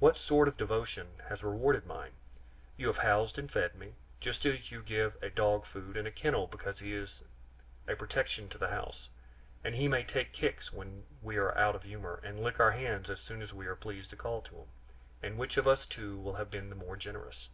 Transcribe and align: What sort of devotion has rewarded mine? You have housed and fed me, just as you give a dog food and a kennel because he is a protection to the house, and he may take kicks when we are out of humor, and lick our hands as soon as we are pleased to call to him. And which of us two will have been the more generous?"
What 0.00 0.18
sort 0.18 0.48
of 0.48 0.58
devotion 0.58 1.06
has 1.30 1.42
rewarded 1.42 1.86
mine? 1.86 2.12
You 2.76 2.88
have 2.88 2.98
housed 2.98 3.38
and 3.38 3.50
fed 3.50 3.74
me, 3.74 3.94
just 4.20 4.44
as 4.44 4.70
you 4.70 4.82
give 4.82 5.16
a 5.22 5.30
dog 5.30 5.64
food 5.64 5.96
and 5.96 6.06
a 6.06 6.10
kennel 6.10 6.46
because 6.46 6.78
he 6.80 6.92
is 6.92 7.22
a 7.88 7.96
protection 7.96 8.50
to 8.50 8.58
the 8.58 8.68
house, 8.68 9.08
and 9.64 9.74
he 9.74 9.88
may 9.88 10.04
take 10.04 10.34
kicks 10.34 10.74
when 10.74 11.06
we 11.22 11.38
are 11.38 11.56
out 11.56 11.74
of 11.74 11.84
humor, 11.84 12.20
and 12.22 12.42
lick 12.42 12.60
our 12.60 12.72
hands 12.72 13.08
as 13.08 13.20
soon 13.20 13.40
as 13.40 13.54
we 13.54 13.66
are 13.66 13.74
pleased 13.74 14.10
to 14.10 14.16
call 14.16 14.42
to 14.42 14.50
him. 14.56 14.68
And 15.22 15.38
which 15.38 15.56
of 15.56 15.66
us 15.66 15.86
two 15.86 16.18
will 16.18 16.34
have 16.34 16.50
been 16.50 16.68
the 16.68 16.76
more 16.76 16.98
generous?" 16.98 17.48